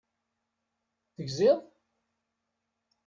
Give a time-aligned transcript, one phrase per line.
[1.15, 1.59] Tegziḍ?